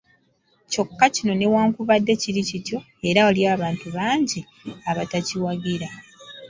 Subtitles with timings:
[0.71, 2.77] Kyokka kino newankubadde kiri kityo,
[3.09, 4.39] era waliwo abantu bangi
[4.89, 5.87] abatakiwagira.